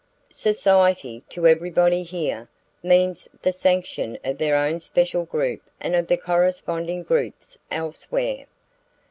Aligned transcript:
Society, 0.31 1.21
to 1.29 1.45
everybody 1.45 2.01
here, 2.01 2.49
means 2.81 3.29
the 3.43 3.53
sanction 3.53 4.17
of 4.25 4.39
their 4.39 4.55
own 4.55 4.79
special 4.79 5.25
group 5.25 5.61
and 5.79 5.93
of 5.93 6.07
the 6.07 6.17
corresponding 6.17 7.03
groups 7.03 7.59
elsewhere. 7.69 8.47